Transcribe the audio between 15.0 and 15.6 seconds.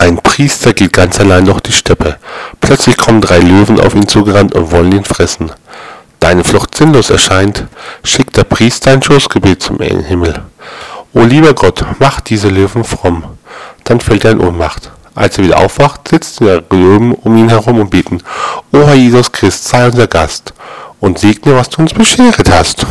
Als er wieder